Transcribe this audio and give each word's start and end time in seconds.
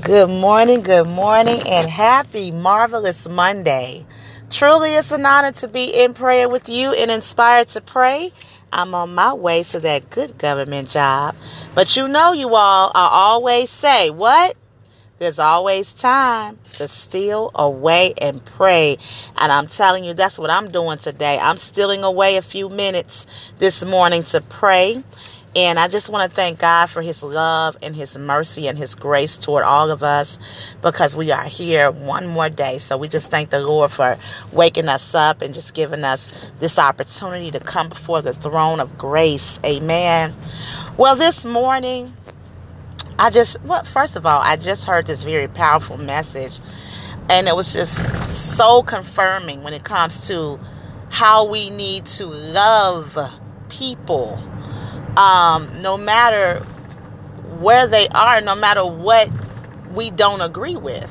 Good 0.00 0.30
morning, 0.30 0.82
good 0.82 1.08
morning, 1.08 1.60
and 1.68 1.90
happy, 1.90 2.52
marvelous 2.52 3.28
Monday. 3.28 4.06
Truly, 4.50 4.94
it's 4.94 5.10
an 5.10 5.26
honor 5.26 5.52
to 5.52 5.68
be 5.68 5.86
in 5.86 6.14
prayer 6.14 6.48
with 6.48 6.68
you 6.68 6.92
and 6.92 7.10
inspired 7.10 7.68
to 7.68 7.80
pray. 7.80 8.32
I'm 8.72 8.94
on 8.94 9.14
my 9.14 9.34
way 9.34 9.64
to 9.64 9.80
that 9.80 10.10
good 10.10 10.38
government 10.38 10.90
job. 10.90 11.34
But 11.74 11.96
you 11.96 12.08
know, 12.08 12.32
you 12.32 12.54
all, 12.54 12.92
I 12.94 13.08
always 13.12 13.70
say, 13.70 14.10
what? 14.10 14.56
There's 15.18 15.38
always 15.38 15.94
time 15.94 16.58
to 16.74 16.88
steal 16.88 17.50
away 17.54 18.14
and 18.20 18.44
pray. 18.44 18.98
And 19.36 19.52
I'm 19.52 19.66
telling 19.66 20.04
you, 20.04 20.14
that's 20.14 20.38
what 20.38 20.50
I'm 20.50 20.70
doing 20.70 20.98
today. 20.98 21.38
I'm 21.38 21.56
stealing 21.56 22.04
away 22.04 22.36
a 22.36 22.42
few 22.42 22.68
minutes 22.68 23.26
this 23.58 23.84
morning 23.84 24.24
to 24.24 24.40
pray 24.40 25.02
and 25.56 25.78
I 25.78 25.86
just 25.86 26.08
want 26.08 26.28
to 26.28 26.34
thank 26.34 26.58
God 26.58 26.86
for 26.86 27.00
His 27.00 27.22
love 27.22 27.76
and 27.80 27.94
His 27.94 28.18
mercy 28.18 28.66
and 28.66 28.76
His 28.76 28.94
grace 28.94 29.38
toward 29.38 29.64
all 29.64 29.90
of 29.90 30.02
us 30.02 30.38
because 30.82 31.16
we 31.16 31.30
are 31.30 31.44
here 31.44 31.90
one 31.90 32.26
more 32.26 32.48
day. 32.48 32.78
So 32.78 32.96
we 32.96 33.08
just 33.08 33.30
thank 33.30 33.50
the 33.50 33.60
Lord 33.60 33.92
for 33.92 34.18
waking 34.52 34.88
us 34.88 35.14
up 35.14 35.42
and 35.42 35.54
just 35.54 35.72
giving 35.74 36.02
us 36.02 36.28
this 36.58 36.78
opportunity 36.78 37.52
to 37.52 37.60
come 37.60 37.88
before 37.88 38.20
the 38.20 38.34
throne 38.34 38.80
of 38.80 38.98
grace. 38.98 39.60
Amen. 39.64 40.34
Well, 40.96 41.14
this 41.14 41.44
morning, 41.44 42.14
I 43.16 43.30
just, 43.30 43.60
well, 43.62 43.84
first 43.84 44.16
of 44.16 44.26
all, 44.26 44.40
I 44.42 44.56
just 44.56 44.84
heard 44.84 45.06
this 45.06 45.22
very 45.22 45.46
powerful 45.46 45.98
message, 45.98 46.58
and 47.30 47.46
it 47.48 47.54
was 47.54 47.72
just 47.72 47.94
so 48.56 48.82
confirming 48.82 49.62
when 49.62 49.72
it 49.72 49.84
comes 49.84 50.26
to 50.28 50.58
how 51.10 51.46
we 51.46 51.70
need 51.70 52.06
to 52.06 52.26
love 52.26 53.16
people 53.68 54.42
um, 55.16 55.82
no 55.82 55.96
matter 55.96 56.60
where 57.58 57.86
they 57.86 58.08
are, 58.08 58.40
no 58.40 58.54
matter 58.54 58.84
what 58.84 59.30
we 59.94 60.10
don't 60.10 60.40
agree 60.40 60.76
with. 60.76 61.10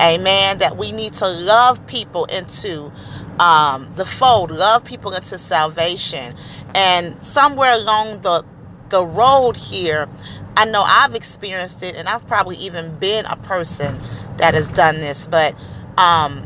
Amen. 0.00 0.58
That 0.58 0.76
we 0.76 0.92
need 0.92 1.12
to 1.14 1.28
love 1.28 1.86
people 1.86 2.24
into 2.26 2.90
um, 3.38 3.92
the 3.96 4.06
fold, 4.06 4.50
love 4.50 4.84
people 4.84 5.12
into 5.12 5.38
salvation. 5.38 6.34
And 6.74 7.22
somewhere 7.24 7.72
along 7.72 8.20
the 8.22 8.44
the 8.88 9.04
road 9.04 9.56
here, 9.56 10.08
I 10.56 10.64
know 10.64 10.82
I've 10.82 11.14
experienced 11.14 11.82
it, 11.82 11.94
and 11.96 12.08
I've 12.08 12.26
probably 12.26 12.56
even 12.56 12.98
been 12.98 13.24
a 13.26 13.36
person 13.36 14.00
that 14.38 14.54
has 14.54 14.68
done 14.68 14.96
this. 14.96 15.26
But 15.26 15.54
um, 15.96 16.42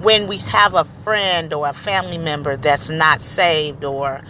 when 0.00 0.26
we 0.26 0.38
have 0.38 0.74
a 0.74 0.84
friend 1.04 1.52
or 1.52 1.68
a 1.68 1.72
family 1.72 2.18
member 2.18 2.56
that's 2.56 2.88
not 2.88 3.22
saved, 3.22 3.84
or 3.84 4.22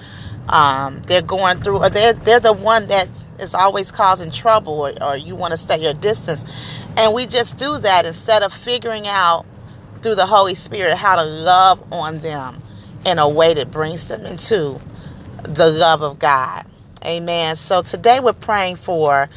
um, 0.49 1.03
they're 1.07 1.23
going 1.23 1.61
through, 1.61 1.79
or 1.79 1.91
they're 1.91 2.13
they're 2.13 2.41
the 2.41 2.53
one 2.53 2.87
that 2.89 3.09
is 3.39 3.55
always 3.55 3.91
causing 3.91 4.31
trouble, 4.31 4.73
or, 4.75 5.03
or 5.03 5.17
you 5.17 5.35
want 5.37 5.53
to 5.53 5.57
stay 5.57 5.81
your 5.83 5.95
distance, 5.95 6.45
and 6.97 7.15
we 7.15 7.27
just 7.27 7.57
do 7.57 7.79
that 7.79 8.07
instead 8.07 8.43
of 8.43 8.53
figuring 8.53 9.07
out 9.07 9.47
through 10.03 10.15
the 10.17 10.27
Holy 10.27 10.55
Spirit 10.55 10.97
how 10.97 11.17
to 11.17 11.25
love 11.25 11.83
on 11.93 12.19
them 12.19 12.63
in 13.05 13.19
a 13.19 13.29
way 13.29 13.55
that 13.55 13.71
brings 13.71 14.09
them 14.09 14.27
into 14.27 14.81
the 15.43 15.71
love 15.71 16.03
of 16.03 16.19
God. 16.19 16.67
Amen. 17.05 17.57
So 17.57 17.83
today 17.83 18.21
we're 18.21 18.33
praying 18.33 18.77
for 18.77 19.29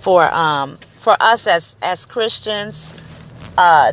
for 0.00 0.32
um 0.32 0.78
for 0.98 1.16
us 1.20 1.46
as 1.46 1.76
as 1.82 2.06
Christians 2.06 2.92
uh 3.58 3.92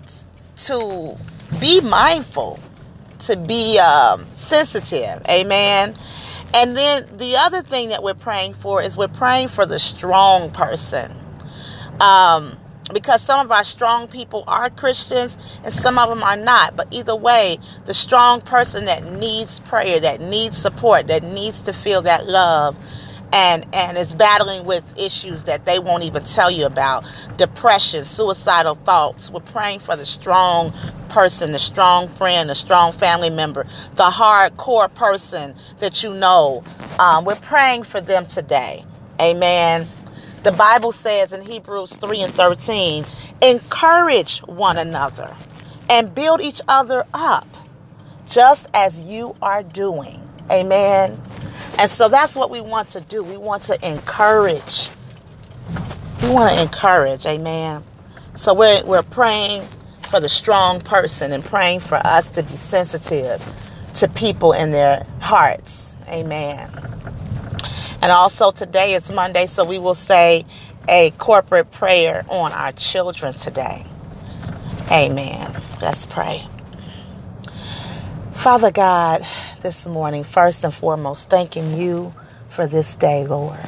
to 0.55 1.17
be 1.59 1.81
mindful, 1.81 2.59
to 3.19 3.35
be 3.35 3.77
um 3.79 4.25
sensitive. 4.35 5.21
Amen. 5.27 5.95
And 6.53 6.75
then 6.75 7.07
the 7.17 7.37
other 7.37 7.61
thing 7.61 7.89
that 7.89 8.01
we're 8.03 8.13
praying 8.13 8.55
for 8.55 8.81
is 8.81 8.97
we're 8.97 9.07
praying 9.07 9.49
for 9.49 9.65
the 9.65 9.79
strong 9.79 10.51
person. 10.51 11.13
Um, 11.99 12.57
because 12.93 13.21
some 13.21 13.45
of 13.45 13.51
our 13.51 13.63
strong 13.63 14.07
people 14.07 14.43
are 14.47 14.69
Christians 14.69 15.37
and 15.63 15.73
some 15.73 15.99
of 15.99 16.09
them 16.09 16.23
are 16.23 16.35
not. 16.35 16.75
But 16.75 16.87
either 16.91 17.15
way, 17.15 17.59
the 17.85 17.93
strong 17.93 18.41
person 18.41 18.85
that 18.85 19.11
needs 19.11 19.59
prayer, 19.59 19.99
that 19.99 20.21
needs 20.21 20.57
support, 20.57 21.07
that 21.07 21.23
needs 21.23 21.61
to 21.61 21.73
feel 21.73 22.01
that 22.03 22.27
love, 22.27 22.75
and 23.31 23.65
and 23.73 23.97
is 23.97 24.15
battling 24.15 24.65
with 24.65 24.83
issues 24.97 25.43
that 25.43 25.65
they 25.65 25.79
won't 25.79 26.03
even 26.03 26.23
tell 26.23 26.49
you 26.49 26.65
about. 26.65 27.05
Depression 27.37 28.05
suicidal 28.05 28.75
thoughts. 28.75 29.31
We're 29.31 29.41
praying 29.41 29.79
for 29.79 29.95
the 29.95 30.05
strong 30.05 30.73
person 31.09 31.51
the 31.51 31.59
strong 31.59 32.07
friend 32.07 32.51
the 32.51 32.55
strong 32.55 32.91
family 32.91 33.31
member 33.31 33.65
the 33.95 34.03
hardcore 34.03 34.93
person 34.93 35.55
that 35.79 36.03
you 36.03 36.13
know. 36.13 36.63
Um, 36.99 37.25
we're 37.25 37.35
praying 37.35 37.83
for 37.83 38.01
them 38.01 38.25
today. 38.25 38.85
Amen. 39.19 39.87
The 40.43 40.51
bible 40.51 40.91
says 40.91 41.33
in 41.33 41.41
hebrews 41.41 41.93
3 41.93 42.21
and 42.21 42.33
13 42.33 43.05
encourage 43.41 44.39
one 44.39 44.77
another 44.77 45.35
and 45.89 46.13
build 46.13 46.41
each 46.41 46.61
other 46.67 47.05
up 47.13 47.47
just 48.27 48.67
as 48.73 48.99
you 48.99 49.35
are 49.41 49.63
doing. 49.63 50.21
Amen 50.51 51.21
and 51.79 51.91
so 51.91 52.09
that's 52.09 52.35
what 52.35 52.51
we 52.51 52.61
want 52.61 52.89
to 52.91 53.01
do. 53.01 53.23
We 53.23 53.37
want 53.37 53.63
to 53.65 53.87
encourage. 53.87 54.89
We 56.23 56.29
want 56.29 56.53
to 56.53 56.61
encourage, 56.61 57.25
amen. 57.25 57.83
So 58.35 58.53
we're, 58.53 58.83
we're 58.85 59.03
praying 59.03 59.67
for 60.09 60.19
the 60.19 60.29
strong 60.29 60.81
person 60.81 61.31
and 61.33 61.43
praying 61.45 61.81
for 61.81 61.95
us 62.05 62.31
to 62.31 62.43
be 62.43 62.55
sensitive 62.57 63.43
to 63.95 64.09
people 64.09 64.53
in 64.53 64.71
their 64.71 65.07
hearts, 65.21 65.97
amen. 66.09 66.71
And 68.01 68.11
also 68.11 68.51
today 68.51 68.95
is 68.95 69.11
Monday, 69.11 69.47
so 69.47 69.65
we 69.65 69.79
will 69.79 69.95
say 69.95 70.45
a 70.89 71.11
corporate 71.11 71.71
prayer 71.71 72.25
on 72.29 72.53
our 72.53 72.71
children 72.73 73.33
today. 73.35 73.85
Amen. 74.91 75.61
Let's 75.81 76.05
pray. 76.05 76.47
Father 78.39 78.71
God, 78.71 79.27
this 79.63 79.85
morning, 79.87 80.23
first 80.23 80.63
and 80.63 80.73
foremost, 80.73 81.29
thanking 81.29 81.77
you 81.77 82.13
for 82.49 82.67
this 82.67 82.95
day, 82.95 83.27
Lord. 83.27 83.59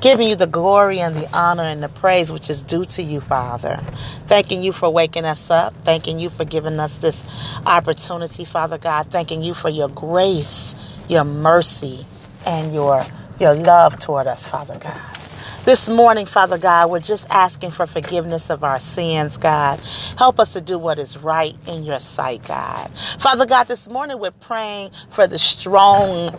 Giving 0.00 0.28
you 0.28 0.36
the 0.36 0.46
glory 0.46 1.00
and 1.00 1.16
the 1.16 1.28
honor 1.36 1.64
and 1.64 1.82
the 1.82 1.88
praise 1.88 2.32
which 2.32 2.50
is 2.50 2.62
due 2.62 2.84
to 2.86 3.02
you, 3.02 3.20
Father. 3.20 3.80
Thanking 4.28 4.62
you 4.62 4.72
for 4.72 4.90
waking 4.90 5.24
us 5.24 5.50
up. 5.50 5.74
Thanking 5.82 6.20
you 6.20 6.30
for 6.30 6.44
giving 6.44 6.80
us 6.80 6.94
this 6.96 7.24
opportunity, 7.66 8.44
Father 8.44 8.78
God. 8.78 9.08
Thanking 9.10 9.42
you 9.42 9.54
for 9.54 9.70
your 9.70 9.88
grace, 9.88 10.76
your 11.08 11.24
mercy, 11.24 12.06
and 12.46 12.72
your, 12.74 13.04
your 13.40 13.54
love 13.56 13.98
toward 13.98 14.28
us, 14.28 14.48
Father 14.48 14.78
God. 14.78 15.19
This 15.64 15.88
morning, 15.88 16.26
Father 16.26 16.58
God, 16.58 16.90
we're 16.90 17.00
just 17.00 17.28
asking 17.30 17.70
for 17.70 17.86
forgiveness 17.86 18.50
of 18.50 18.64
our 18.64 18.80
sins, 18.80 19.36
God. 19.36 19.78
Help 20.18 20.40
us 20.40 20.54
to 20.54 20.60
do 20.60 20.76
what 20.76 20.98
is 20.98 21.18
right 21.18 21.54
in 21.68 21.84
your 21.84 22.00
sight, 22.00 22.42
God. 22.44 22.90
Father 23.20 23.46
God, 23.46 23.68
this 23.68 23.88
morning 23.88 24.18
we're 24.18 24.32
praying 24.32 24.90
for 25.10 25.28
the 25.28 25.38
strong 25.38 26.36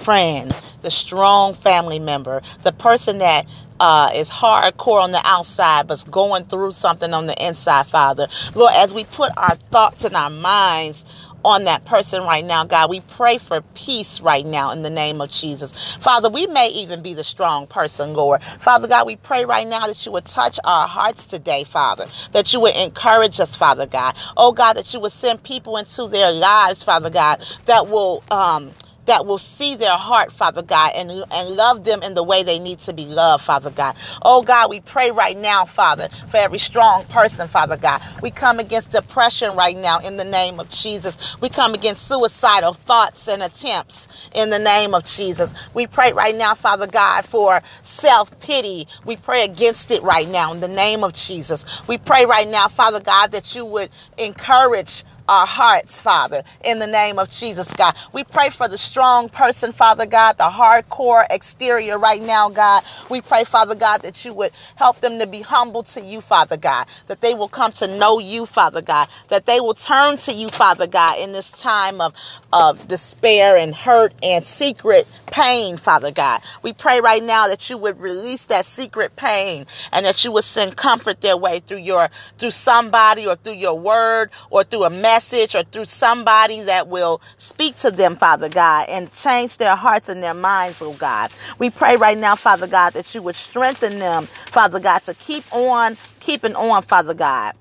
friend, 0.00 0.56
the 0.82 0.90
strong 0.90 1.54
family 1.54 2.00
member, 2.00 2.42
the 2.64 2.72
person 2.72 3.18
that 3.18 3.46
uh, 3.80 4.10
is 4.14 4.30
hardcore 4.30 5.02
on 5.02 5.12
the 5.12 5.22
outside 5.24 5.86
but's 5.86 6.04
going 6.04 6.44
through 6.46 6.72
something 6.72 7.14
on 7.14 7.26
the 7.26 7.46
inside, 7.46 7.86
Father. 7.86 8.28
Lord, 8.56 8.72
as 8.74 8.94
we 8.94 9.04
put 9.04 9.32
our 9.36 9.56
thoughts 9.56 10.04
and 10.04 10.16
our 10.16 10.30
minds 10.30 11.04
on 11.46 11.64
that 11.64 11.86
person 11.86 12.24
right 12.24 12.44
now, 12.44 12.64
God. 12.64 12.90
We 12.90 13.00
pray 13.02 13.38
for 13.38 13.62
peace 13.74 14.20
right 14.20 14.46
now 14.46 14.72
in 14.72 14.82
the 14.82 14.90
name 14.90 15.22
of 15.22 15.30
Jesus. 15.30 15.72
Father, 16.00 16.30
we 16.30 16.46
may 16.48 16.70
even 16.70 17.02
be 17.02 17.14
the 17.14 17.24
strong 17.24 17.68
person, 17.68 18.14
Lord. 18.14 18.44
Father 18.44 18.88
God, 18.88 19.06
we 19.06 19.16
pray 19.16 19.46
right 19.46 19.68
now 19.68 19.88
that 19.88 20.06
you 20.06 20.12
would 20.12 20.26
touch 20.26 20.60
our 20.64 20.88
hearts 20.88 21.26
today, 21.26 21.64
Father, 21.64 22.08
that 22.32 22.52
you 22.52 22.60
would 22.60 22.76
encourage 22.76 23.40
us, 23.40 23.56
Father 23.56 23.86
God. 23.86 24.16
Oh 24.36 24.52
God, 24.52 24.74
that 24.74 24.94
you 24.94 25.00
would 25.00 25.12
send 25.12 25.44
people 25.44 25.78
into 25.78 26.08
their 26.08 26.32
lives, 26.32 26.82
Father 26.84 27.10
God, 27.10 27.44
that 27.66 27.88
will 27.88 28.24
um 28.30 28.72
that 29.06 29.26
will 29.26 29.38
see 29.38 29.76
their 29.76 29.96
heart, 29.96 30.32
Father 30.32 30.62
God, 30.62 30.92
and, 30.94 31.10
and 31.32 31.50
love 31.56 31.84
them 31.84 32.02
in 32.02 32.14
the 32.14 32.22
way 32.22 32.42
they 32.42 32.58
need 32.58 32.80
to 32.80 32.92
be 32.92 33.06
loved, 33.06 33.44
Father 33.44 33.70
God. 33.70 33.96
Oh 34.22 34.42
God, 34.42 34.70
we 34.70 34.80
pray 34.80 35.10
right 35.10 35.36
now, 35.36 35.64
Father, 35.64 36.08
for 36.28 36.36
every 36.38 36.58
strong 36.58 37.04
person, 37.06 37.48
Father 37.48 37.76
God. 37.76 38.02
We 38.22 38.30
come 38.30 38.58
against 38.58 38.90
depression 38.90 39.56
right 39.56 39.76
now 39.76 40.00
in 40.00 40.16
the 40.16 40.24
name 40.24 40.60
of 40.60 40.68
Jesus. 40.68 41.16
We 41.40 41.48
come 41.48 41.74
against 41.74 42.08
suicidal 42.08 42.74
thoughts 42.74 43.28
and 43.28 43.42
attempts 43.42 44.08
in 44.34 44.50
the 44.50 44.58
name 44.58 44.94
of 44.94 45.04
Jesus. 45.04 45.52
We 45.74 45.86
pray 45.86 46.12
right 46.12 46.36
now, 46.36 46.54
Father 46.54 46.86
God, 46.86 47.24
for 47.24 47.62
self 47.82 48.38
pity. 48.40 48.88
We 49.04 49.16
pray 49.16 49.44
against 49.44 49.90
it 49.90 50.02
right 50.02 50.28
now 50.28 50.52
in 50.52 50.60
the 50.60 50.68
name 50.68 51.04
of 51.04 51.12
Jesus. 51.14 51.64
We 51.88 51.98
pray 51.98 52.26
right 52.26 52.48
now, 52.48 52.68
Father 52.68 53.00
God, 53.00 53.32
that 53.32 53.54
you 53.54 53.64
would 53.64 53.90
encourage 54.18 55.04
our 55.28 55.46
hearts, 55.46 56.00
Father, 56.00 56.42
in 56.64 56.78
the 56.78 56.86
name 56.86 57.18
of 57.18 57.30
Jesus, 57.30 57.72
God. 57.72 57.96
We 58.12 58.24
pray 58.24 58.50
for 58.50 58.68
the 58.68 58.78
strong 58.78 59.28
person, 59.28 59.72
Father 59.72 60.06
God, 60.06 60.38
the 60.38 60.44
hardcore 60.44 61.26
exterior 61.30 61.98
right 61.98 62.22
now, 62.22 62.48
God. 62.48 62.84
We 63.10 63.20
pray, 63.20 63.44
Father 63.44 63.74
God, 63.74 64.02
that 64.02 64.24
you 64.24 64.32
would 64.34 64.52
help 64.76 65.00
them 65.00 65.18
to 65.18 65.26
be 65.26 65.40
humble 65.40 65.82
to 65.84 66.00
you, 66.00 66.20
Father 66.20 66.56
God, 66.56 66.86
that 67.06 67.20
they 67.20 67.34
will 67.34 67.48
come 67.48 67.72
to 67.72 67.86
know 67.86 68.18
you, 68.18 68.46
Father 68.46 68.82
God, 68.82 69.08
that 69.28 69.46
they 69.46 69.60
will 69.60 69.74
turn 69.74 70.16
to 70.18 70.32
you, 70.32 70.48
Father 70.48 70.86
God, 70.86 71.18
in 71.18 71.32
this 71.32 71.50
time 71.50 72.00
of, 72.00 72.14
of 72.52 72.86
despair 72.88 73.56
and 73.56 73.74
hurt 73.74 74.12
and 74.22 74.44
secret 74.46 75.06
pain, 75.26 75.76
Father 75.76 76.10
God. 76.10 76.40
We 76.62 76.72
pray 76.72 77.00
right 77.00 77.22
now 77.22 77.48
that 77.48 77.68
you 77.70 77.78
would 77.78 78.00
release 78.00 78.46
that 78.46 78.64
secret 78.66 79.16
pain 79.16 79.66
and 79.92 80.06
that 80.06 80.24
you 80.24 80.32
would 80.32 80.44
send 80.44 80.76
comfort 80.76 81.20
their 81.20 81.36
way 81.36 81.60
through 81.60 81.78
your 81.78 82.08
through 82.38 82.50
somebody 82.50 83.26
or 83.26 83.34
through 83.36 83.54
your 83.54 83.78
word 83.78 84.30
or 84.50 84.64
through 84.64 84.84
a 84.84 84.90
message 84.90 85.15
or 85.54 85.62
through 85.64 85.84
somebody 85.84 86.62
that 86.62 86.88
will 86.88 87.20
speak 87.36 87.76
to 87.76 87.90
them, 87.90 88.16
Father 88.16 88.48
God, 88.48 88.88
and 88.88 89.12
change 89.12 89.56
their 89.58 89.76
hearts 89.76 90.08
and 90.08 90.22
their 90.22 90.34
minds, 90.34 90.82
oh 90.82 90.92
God. 90.94 91.30
We 91.58 91.70
pray 91.70 91.96
right 91.96 92.18
now, 92.18 92.36
Father 92.36 92.66
God, 92.66 92.92
that 92.94 93.14
you 93.14 93.22
would 93.22 93.36
strengthen 93.36 93.98
them, 93.98 94.26
Father 94.26 94.80
God, 94.80 95.00
to 95.04 95.14
keep 95.14 95.44
on 95.52 95.96
keeping 96.20 96.54
on, 96.56 96.82
Father 96.82 97.14
God. 97.14 97.54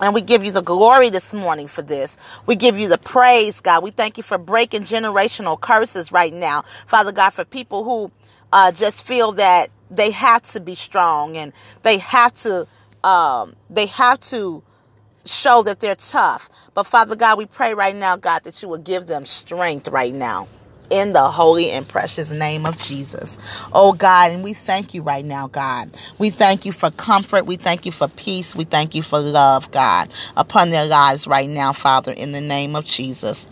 And 0.00 0.14
we 0.14 0.20
give 0.20 0.44
you 0.44 0.52
the 0.52 0.62
glory 0.62 1.10
this 1.10 1.34
morning 1.34 1.66
for 1.66 1.82
this. 1.82 2.16
We 2.46 2.54
give 2.54 2.78
you 2.78 2.88
the 2.88 2.98
praise, 2.98 3.60
God. 3.60 3.82
We 3.82 3.90
thank 3.90 4.16
you 4.16 4.22
for 4.22 4.38
breaking 4.38 4.82
generational 4.82 5.60
curses 5.60 6.12
right 6.12 6.32
now. 6.32 6.62
Father 6.86 7.12
God, 7.12 7.30
for 7.30 7.44
people 7.44 7.84
who 7.84 8.12
uh, 8.52 8.72
just 8.72 9.04
feel 9.04 9.32
that 9.32 9.70
they 9.90 10.12
have 10.12 10.42
to 10.42 10.60
be 10.60 10.74
strong 10.74 11.36
and 11.36 11.52
they 11.82 11.98
have 11.98 12.34
to 12.34 12.66
um, 13.02 13.56
they 13.70 13.86
have 13.86 14.20
to 14.20 14.62
show 15.28 15.62
that 15.64 15.80
they're 15.80 15.96
tough. 15.96 16.50
But 16.74 16.84
Father 16.84 17.16
God, 17.16 17.38
we 17.38 17.46
pray 17.46 17.74
right 17.74 17.96
now, 17.96 18.16
God, 18.16 18.44
that 18.44 18.62
you 18.62 18.68
will 18.68 18.78
give 18.78 19.06
them 19.06 19.26
strength 19.26 19.88
right 19.88 20.14
now 20.14 20.48
in 20.90 21.14
the 21.14 21.30
holy 21.30 21.70
and 21.70 21.88
precious 21.88 22.30
name 22.32 22.66
of 22.66 22.78
Jesus. 22.78 23.38
Oh 23.72 23.92
God, 23.94 24.32
and 24.32 24.44
we 24.44 24.54
thank 24.54 24.94
you 24.94 25.02
right 25.02 25.24
now, 25.24 25.48
God. 25.48 25.90
We 26.18 26.30
thank 26.30 26.66
you 26.66 26.72
for 26.72 26.90
comfort. 26.92 27.46
We 27.46 27.56
thank 27.56 27.86
you 27.86 27.92
for 27.92 28.08
peace. 28.08 28.56
We 28.56 28.64
thank 28.64 28.94
you 28.94 29.02
for 29.02 29.20
love, 29.20 29.70
God, 29.72 30.10
upon 30.36 30.70
their 30.70 30.86
lives 30.86 31.26
right 31.28 31.50
now, 31.50 31.74
Father, 31.74 32.12
in 32.12 32.32
the 32.32 32.42
name 32.42 32.76
of 32.76 32.86
Jesus. 32.86 33.48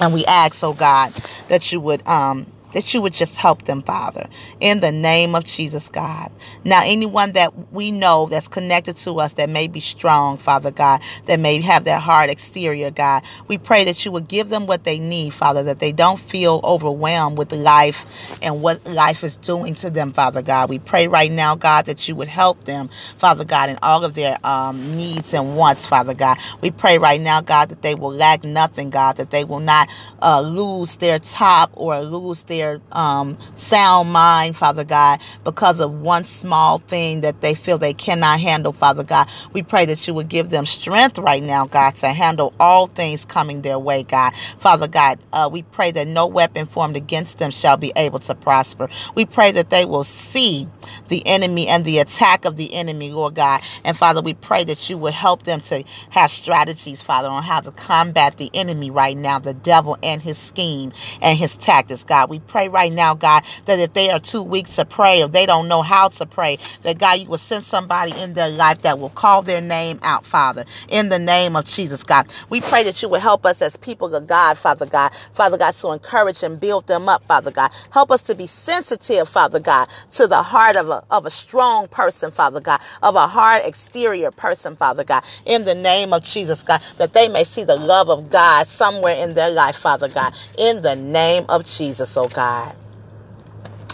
And 0.00 0.14
we 0.14 0.24
ask, 0.26 0.64
oh 0.64 0.74
God, 0.74 1.14
that 1.48 1.72
you 1.72 1.80
would 1.80 2.06
um 2.08 2.46
that 2.72 2.92
you 2.94 3.02
would 3.02 3.12
just 3.12 3.36
help 3.36 3.64
them, 3.64 3.82
Father, 3.82 4.28
in 4.60 4.80
the 4.80 4.92
name 4.92 5.34
of 5.34 5.44
Jesus, 5.44 5.88
God. 5.88 6.30
Now, 6.64 6.82
anyone 6.84 7.32
that 7.32 7.72
we 7.72 7.90
know 7.90 8.26
that's 8.26 8.48
connected 8.48 8.96
to 8.98 9.20
us 9.20 9.34
that 9.34 9.48
may 9.48 9.66
be 9.68 9.80
strong, 9.80 10.38
Father 10.38 10.70
God, 10.70 11.00
that 11.26 11.40
may 11.40 11.60
have 11.60 11.84
that 11.84 12.00
hard 12.02 12.30
exterior, 12.30 12.90
God, 12.90 13.22
we 13.48 13.58
pray 13.58 13.84
that 13.84 14.04
you 14.04 14.12
would 14.12 14.28
give 14.28 14.48
them 14.48 14.66
what 14.66 14.84
they 14.84 14.98
need, 14.98 15.34
Father, 15.34 15.62
that 15.64 15.78
they 15.78 15.92
don't 15.92 16.20
feel 16.20 16.60
overwhelmed 16.64 17.38
with 17.38 17.52
life 17.52 18.04
and 18.42 18.62
what 18.62 18.84
life 18.86 19.24
is 19.24 19.36
doing 19.36 19.74
to 19.76 19.90
them, 19.90 20.12
Father 20.12 20.42
God. 20.42 20.68
We 20.68 20.78
pray 20.78 21.08
right 21.08 21.30
now, 21.30 21.54
God, 21.54 21.86
that 21.86 22.08
you 22.08 22.14
would 22.16 22.28
help 22.28 22.64
them, 22.64 22.90
Father 23.18 23.44
God, 23.44 23.70
in 23.70 23.78
all 23.82 24.04
of 24.04 24.14
their 24.14 24.38
um, 24.44 24.96
needs 24.96 25.32
and 25.34 25.56
wants, 25.56 25.86
Father 25.86 26.14
God. 26.14 26.38
We 26.60 26.70
pray 26.70 26.98
right 26.98 27.20
now, 27.20 27.40
God, 27.40 27.70
that 27.70 27.82
they 27.82 27.94
will 27.94 28.12
lack 28.12 28.44
nothing, 28.44 28.90
God, 28.90 29.16
that 29.16 29.30
they 29.30 29.44
will 29.44 29.60
not 29.60 29.88
uh, 30.22 30.40
lose 30.40 30.96
their 30.96 31.18
top 31.18 31.70
or 31.74 32.00
lose 32.00 32.42
their 32.42 32.59
um, 32.92 33.38
sound 33.56 34.12
mind, 34.12 34.56
Father 34.56 34.84
God, 34.84 35.20
because 35.44 35.80
of 35.80 35.92
one 36.00 36.24
small 36.24 36.78
thing 36.78 37.22
that 37.22 37.40
they 37.40 37.54
feel 37.54 37.78
they 37.78 37.94
cannot 37.94 38.40
handle, 38.40 38.72
Father 38.72 39.04
God. 39.04 39.28
We 39.52 39.62
pray 39.62 39.86
that 39.86 40.06
you 40.06 40.14
would 40.14 40.28
give 40.28 40.50
them 40.50 40.66
strength 40.66 41.18
right 41.18 41.42
now, 41.42 41.66
God, 41.66 41.96
to 41.96 42.08
handle 42.08 42.54
all 42.60 42.88
things 42.88 43.24
coming 43.24 43.62
their 43.62 43.78
way, 43.78 44.04
God. 44.04 44.32
Father 44.60 44.88
God, 44.88 45.18
uh, 45.32 45.48
we 45.52 45.62
pray 45.62 45.90
that 45.92 46.08
no 46.08 46.26
weapon 46.26 46.66
formed 46.66 46.96
against 46.96 47.38
them 47.38 47.50
shall 47.50 47.76
be 47.76 47.92
able 47.96 48.20
to 48.20 48.34
prosper. 48.34 48.88
We 49.14 49.26
pray 49.26 49.52
that 49.52 49.70
they 49.70 49.84
will 49.84 50.04
see 50.04 50.68
the 51.08 51.26
enemy 51.26 51.68
and 51.68 51.84
the 51.84 51.98
attack 51.98 52.44
of 52.44 52.56
the 52.56 52.74
enemy, 52.74 53.10
Lord 53.12 53.34
God. 53.36 53.62
And 53.84 53.96
Father, 53.96 54.22
we 54.22 54.34
pray 54.34 54.64
that 54.64 54.88
you 54.90 54.98
would 54.98 55.14
help 55.14 55.44
them 55.44 55.60
to 55.62 55.84
have 56.10 56.30
strategies, 56.30 57.02
Father, 57.02 57.28
on 57.28 57.42
how 57.42 57.60
to 57.60 57.72
combat 57.72 58.36
the 58.38 58.50
enemy 58.54 58.90
right 58.90 59.16
now, 59.16 59.38
the 59.38 59.54
devil 59.54 59.98
and 60.02 60.22
his 60.22 60.38
scheme 60.38 60.92
and 61.22 61.38
his 61.38 61.56
tactics, 61.56 62.04
God. 62.04 62.30
We 62.30 62.40
pray 62.50 62.68
right 62.68 62.92
now, 62.92 63.14
God, 63.14 63.44
that 63.66 63.78
if 63.80 63.94
they 63.94 64.10
are 64.10 64.20
too 64.20 64.42
weak 64.42 64.68
to 64.74 64.84
pray 64.84 65.22
or 65.22 65.28
they 65.28 65.46
don't 65.46 65.68
know 65.68 65.82
how 65.82 66.08
to 66.08 66.26
pray, 66.26 66.58
that 66.82 66.98
God, 66.98 67.20
you 67.20 67.28
will 67.28 67.38
send 67.38 67.64
somebody 67.64 68.12
in 68.12 68.34
their 68.34 68.50
life 68.50 68.82
that 68.82 68.98
will 68.98 69.10
call 69.10 69.42
their 69.42 69.60
name 69.60 69.98
out, 70.02 70.26
Father, 70.26 70.64
in 70.88 71.08
the 71.08 71.18
name 71.18 71.56
of 71.56 71.64
Jesus, 71.66 72.02
God. 72.02 72.32
We 72.50 72.60
pray 72.60 72.84
that 72.84 73.02
you 73.02 73.08
will 73.08 73.20
help 73.20 73.46
us 73.46 73.62
as 73.62 73.76
people 73.76 74.14
of 74.14 74.26
God, 74.26 74.58
Father 74.58 74.86
God, 74.86 75.12
Father 75.34 75.58
God, 75.58 75.74
to 75.74 75.90
encourage 75.92 76.42
and 76.42 76.60
build 76.60 76.86
them 76.86 77.08
up, 77.08 77.24
Father 77.24 77.50
God. 77.50 77.70
Help 77.92 78.10
us 78.10 78.22
to 78.22 78.34
be 78.34 78.46
sensitive, 78.46 79.28
Father 79.28 79.60
God, 79.60 79.88
to 80.12 80.26
the 80.26 80.42
heart 80.42 80.76
of 80.76 80.88
a, 80.88 81.04
of 81.10 81.26
a 81.26 81.30
strong 81.30 81.88
person, 81.88 82.30
Father 82.30 82.60
God, 82.60 82.80
of 83.02 83.14
a 83.16 83.26
hard 83.26 83.62
exterior 83.64 84.30
person, 84.30 84.76
Father 84.76 85.04
God, 85.04 85.24
in 85.46 85.64
the 85.64 85.74
name 85.74 86.12
of 86.12 86.22
Jesus, 86.22 86.62
God, 86.62 86.80
that 86.98 87.12
they 87.12 87.28
may 87.28 87.44
see 87.44 87.64
the 87.64 87.76
love 87.76 88.08
of 88.10 88.30
God 88.30 88.66
somewhere 88.66 89.16
in 89.16 89.34
their 89.34 89.50
life, 89.50 89.76
Father 89.76 90.08
God, 90.08 90.34
in 90.58 90.82
the 90.82 90.96
name 90.96 91.44
of 91.48 91.64
Jesus, 91.64 92.16
oh 92.16 92.28
God. 92.28 92.39
God. 92.40 92.76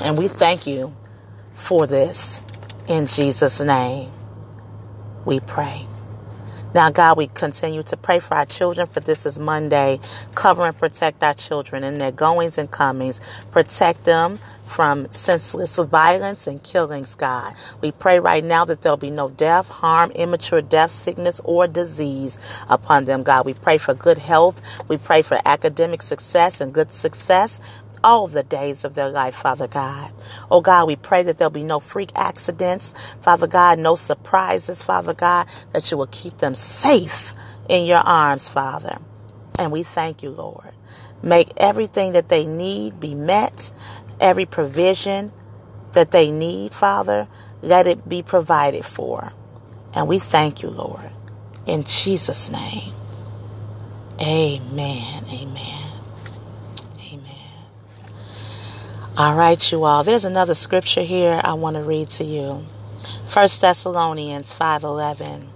And 0.03 0.19
we 0.19 0.29
thank 0.29 0.67
you 0.67 0.95
for 1.55 1.87
this. 1.87 2.43
In 2.89 3.07
Jesus' 3.07 3.61
name, 3.61 4.11
we 5.27 5.41
pray. 5.41 5.87
Now, 6.75 6.91
God, 6.91 7.19
we 7.19 7.29
continue 7.29 7.83
to 7.85 7.97
pray 7.99 8.21
for 8.21 8.37
our 8.37 8.47
children, 8.47 8.87
for 8.87 9.01
this 9.01 9.27
is 9.27 9.39
Monday. 9.41 10.01
Cover 10.37 10.63
and 10.67 10.79
protect 10.79 11.23
our 11.23 11.35
children 11.35 11.85
in 11.85 11.99
their 11.99 12.13
goings 12.13 12.59
and 12.59 12.71
comings. 12.71 13.21
Protect 13.53 14.05
them 14.05 14.39
from 14.67 15.11
senseless 15.11 15.77
violence 15.79 16.47
and 16.47 16.63
killings, 16.63 17.15
God. 17.17 17.55
We 17.83 17.93
pray 17.93 18.21
right 18.21 18.45
now 18.45 18.65
that 18.67 18.83
there'll 18.83 18.99
be 18.99 19.11
no 19.11 19.31
death, 19.31 19.69
harm, 19.71 20.13
immature 20.13 20.63
death, 20.63 20.93
sickness, 20.93 21.41
or 21.45 21.67
disease 21.69 22.39
upon 22.71 23.07
them, 23.07 23.25
God. 23.25 23.47
We 23.47 23.55
pray 23.55 23.79
for 23.79 23.95
good 23.95 24.19
health. 24.19 24.63
We 24.89 24.97
pray 24.99 25.23
for 25.23 25.39
academic 25.45 26.03
success 26.03 26.61
and 26.61 26.73
good 26.75 26.93
success 26.93 27.61
all 28.07 28.29
the 28.29 28.45
days 28.45 28.87
of 28.87 28.97
their 28.97 29.11
life, 29.11 29.37
Father 29.37 29.69
God. 29.69 30.13
Oh 30.51 30.63
God, 30.63 30.89
we 30.89 30.97
pray 30.97 31.25
that 31.25 31.39
there'll 31.39 31.51
be 31.53 31.65
no 31.65 31.81
freak 31.81 32.13
accidents, 32.17 32.95
Father 33.23 33.49
God, 33.49 33.81
no 33.81 33.97
surprises, 33.97 34.83
Father 34.85 35.15
God, 35.15 35.49
that 35.75 35.91
you 35.93 35.99
will 35.99 36.09
keep 36.13 36.39
them 36.39 36.57
safe 36.57 37.35
in 37.69 37.87
your 37.87 37.99
arms, 38.01 38.49
Father. 38.49 38.99
And 39.61 39.73
we 39.73 39.85
thank 39.85 40.23
you, 40.25 40.31
Lord. 40.31 40.73
Make 41.23 41.51
everything 41.59 42.13
that 42.15 42.31
they 42.31 42.47
need 42.47 43.01
be 43.01 43.15
met, 43.17 43.73
every 44.21 44.47
provision 44.47 45.33
that 45.95 46.13
they 46.13 46.31
need, 46.33 46.75
Father, 46.75 47.29
let 47.63 47.89
it 47.89 48.09
be 48.09 48.23
provided 48.23 48.85
for. 48.87 49.33
And 49.95 50.09
we 50.09 50.21
thank 50.21 50.63
you, 50.63 50.71
Lord. 50.71 51.11
In 51.67 51.85
Jesus' 51.85 52.51
name. 52.51 52.95
Amen. 54.21 55.25
Amen. 55.31 55.86
All 59.19 59.35
right, 59.35 59.73
you 59.73 59.83
all. 59.85 60.05
There's 60.05 60.27
another 60.27 60.55
scripture 60.55 61.01
here 61.01 61.41
I 61.43 61.55
want 61.55 61.77
to 61.77 61.83
read 61.83 62.11
to 62.11 62.25
you. 62.25 62.67
1 63.33 63.61
Thessalonians 63.63 64.53
5:11. 64.53 65.49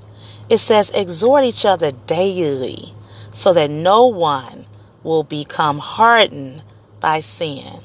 It 0.49 0.61
says, 0.61 0.91
"Exhort 0.95 1.45
each 1.45 1.67
other 1.67 1.93
daily, 1.93 2.95
so 3.29 3.53
that 3.53 3.69
no 3.69 4.07
one 4.07 4.65
will 5.03 5.25
become 5.25 5.79
hardened 5.79 6.63
by 7.01 7.21
sin." 7.21 7.81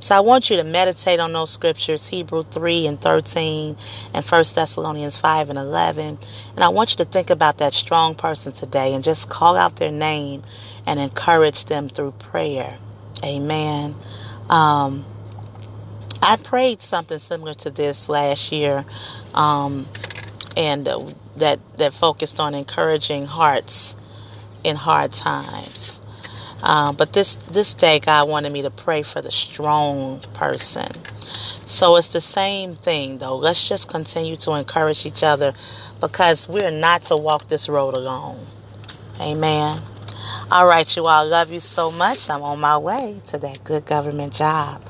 So 0.00 0.16
I 0.16 0.20
want 0.20 0.50
you 0.50 0.56
to 0.56 0.64
meditate 0.64 1.20
on 1.20 1.32
those 1.32 1.50
scriptures, 1.50 2.08
Hebrew 2.08 2.42
3 2.42 2.88
and 2.88 3.00
13 3.00 3.76
and 4.12 4.24
1 4.24 4.56
Thessalonians 4.56 5.16
5 5.16 5.48
and 5.48 5.58
11. 5.58 6.18
And 6.56 6.64
I 6.64 6.68
want 6.68 6.90
you 6.90 6.96
to 6.96 7.04
think 7.04 7.30
about 7.30 7.58
that 7.58 7.74
strong 7.74 8.16
person 8.16 8.50
today 8.50 8.92
and 8.92 9.04
just 9.04 9.28
call 9.28 9.56
out 9.56 9.76
their 9.76 9.92
name 9.92 10.42
and 10.84 10.98
encourage 10.98 11.66
them 11.66 11.88
through 11.88 12.14
prayer. 12.18 12.78
Amen. 13.24 13.94
Um, 14.50 15.04
I 16.22 16.36
prayed 16.36 16.82
something 16.82 17.18
similar 17.20 17.54
to 17.56 17.70
this 17.70 18.08
last 18.08 18.52
year, 18.52 18.86
um, 19.34 19.88
and 20.56 20.88
uh, 20.88 21.10
that 21.38 21.60
that 21.78 21.94
focused 21.94 22.40
on 22.40 22.54
encouraging 22.54 23.26
hearts 23.26 23.96
in 24.64 24.76
hard 24.76 25.12
times. 25.12 26.00
Uh, 26.62 26.92
but 26.92 27.12
this 27.14 27.36
this 27.50 27.74
day, 27.74 28.00
God 28.00 28.28
wanted 28.28 28.52
me 28.52 28.62
to 28.62 28.70
pray 28.70 29.02
for 29.02 29.22
the 29.22 29.32
strong 29.32 30.20
person. 30.34 30.88
So 31.66 31.96
it's 31.96 32.08
the 32.08 32.20
same 32.22 32.76
thing, 32.76 33.18
though. 33.18 33.36
Let's 33.36 33.68
just 33.68 33.88
continue 33.88 34.36
to 34.36 34.52
encourage 34.54 35.06
each 35.06 35.22
other 35.24 35.54
because 36.00 36.48
we're 36.48 36.70
not 36.72 37.02
to 37.04 37.16
walk 37.16 37.48
this 37.48 37.68
road 37.68 37.94
alone. 37.94 38.46
Amen. 39.20 39.82
All 40.50 40.66
right, 40.66 40.96
you 40.96 41.06
all. 41.06 41.26
Love 41.26 41.52
you 41.52 41.60
so 41.60 41.90
much. 41.92 42.30
I'm 42.30 42.42
on 42.42 42.60
my 42.60 42.78
way 42.78 43.20
to 43.28 43.38
that 43.38 43.64
good 43.64 43.86
government 43.86 44.34
job. 44.34 44.82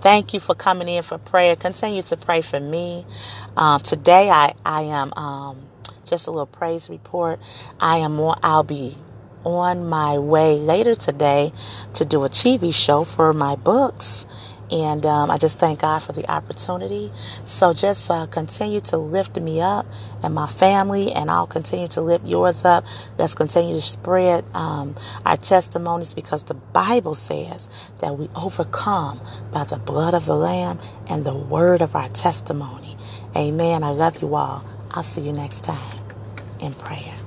Thank 0.00 0.34
you 0.34 0.40
for 0.40 0.54
coming 0.54 0.88
in 0.88 1.02
for 1.02 1.18
prayer. 1.18 1.56
Continue 1.56 2.02
to 2.04 2.16
pray 2.16 2.42
for 2.42 2.60
me. 2.60 3.06
Um, 3.56 3.80
today, 3.82 4.30
I 4.30 4.54
I 4.64 4.82
am 4.82 5.12
um, 5.14 5.68
just 6.06 6.26
a 6.28 6.30
little 6.30 6.46
praise 6.46 6.90
report. 6.90 7.40
I 7.80 7.98
am 7.98 8.16
more. 8.16 8.36
I'll 8.42 8.62
be 8.64 8.96
on 9.44 9.86
my 9.88 10.18
way 10.18 10.56
later 10.58 10.94
today 10.94 11.52
to 11.94 12.04
do 12.04 12.24
a 12.24 12.28
TV 12.30 12.74
show 12.74 13.04
for 13.04 13.32
my 13.32 13.56
books. 13.56 14.26
And 14.72 15.06
um, 15.06 15.30
I 15.30 15.38
just 15.38 15.58
thank 15.58 15.80
God 15.80 16.00
for 16.02 16.12
the 16.12 16.30
opportunity. 16.30 17.12
So 17.46 17.74
just 17.74 18.10
uh, 18.10 18.26
continue 18.26 18.80
to 18.82 18.98
lift 18.98 19.40
me 19.40 19.60
up 19.60 19.86
and 20.22 20.34
my 20.34 20.46
family, 20.46 21.12
and 21.12 21.30
I'll 21.30 21.46
continue 21.48 21.88
to 21.88 22.02
lift 22.02 22.26
yours 22.26 22.64
up. 22.64 22.84
Let's 23.18 23.34
continue 23.34 23.76
to 23.76 23.82
spread 23.82 24.44
um, 24.54 24.96
our 25.26 25.38
testimonies 25.38 26.14
because 26.14 26.44
the 26.44 26.54
Bible 26.54 27.14
says 27.14 27.68
that 28.00 28.18
we 28.18 28.28
overcome 28.36 29.20
by 29.52 29.64
the 29.64 29.78
blood 29.78 30.14
of 30.14 30.26
the 30.26 30.36
Lamb 30.36 30.78
and 31.10 31.24
the 31.24 31.36
word 31.36 31.82
of 31.82 31.96
our 31.96 32.08
testimony. 32.08 32.96
Amen. 33.36 33.84
I 33.84 33.90
love 33.90 34.22
you 34.22 34.34
all. 34.36 34.64
I'll 34.92 35.04
see 35.04 35.22
you 35.22 35.32
next 35.32 35.64
time 35.64 36.00
in 36.60 36.74
prayer. 36.74 37.17